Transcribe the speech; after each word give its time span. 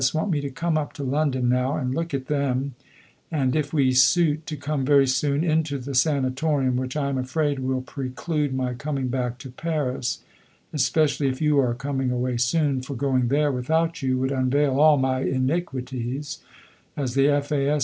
want 0.15 0.31
me 0.31 0.41
to 0.41 0.49
come 0.49 0.79
up 0.79 0.93
to 0.93 1.03
London 1.03 1.47
now 1.47 1.77
and 1.77 1.93
look 1.93 2.11
at 2.15 2.25
them, 2.25 2.73
and 3.31 3.55
if 3.55 3.71
we 3.71 3.91
suit 3.93 4.47
to 4.47 4.57
come 4.57 4.83
very 4.83 5.05
soon 5.05 5.43
into 5.43 5.77
the 5.77 5.93
Sanatorium, 5.93 6.75
which, 6.75 6.97
I 6.97 7.07
am 7.09 7.19
afraid, 7.19 7.59
will 7.59 7.83
preclude 7.83 8.51
my 8.51 8.73
coming 8.73 9.09
back 9.09 9.37
to 9.39 9.51
Paris, 9.51 10.23
especially 10.73 11.27
if 11.29 11.39
you 11.39 11.59
are 11.59 11.75
coming 11.75 12.09
away 12.09 12.37
soon, 12.37 12.81
for 12.81 12.95
going 12.95 13.27
there 13.27 13.51
without 13.51 14.01
you 14.01 14.17
would 14.17 14.31
unveil 14.31 14.79
all 14.79 14.97
my 14.97 15.19
iniquities, 15.19 16.39
as 16.97 17.13
the 17.13 17.27
F.A.S. 17.29 17.79